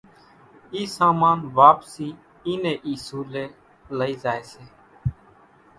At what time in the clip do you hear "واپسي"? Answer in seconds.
1.57-2.09